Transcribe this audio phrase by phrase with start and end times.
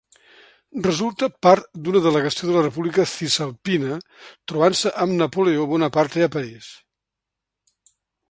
[0.85, 3.99] Resulta part d'una delegació de la República Cisalpina,
[4.53, 6.73] trobant-se amb Napoleó Bonaparte a París.